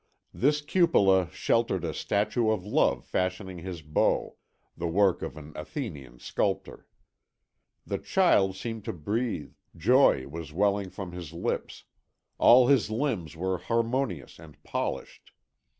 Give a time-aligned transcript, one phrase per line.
[0.33, 4.35] This cupola sheltered a statue of Love fashioning his bow,
[4.75, 6.87] the work of an Athenian sculptor.
[7.85, 11.83] The child seemed to breathe, joy was welling from his lips,
[12.39, 15.33] all his limbs were harmonious and polished.